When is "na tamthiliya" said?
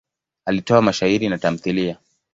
1.29-1.97